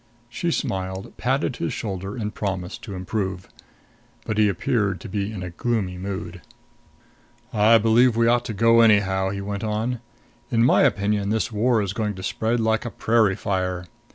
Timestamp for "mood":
5.99-6.41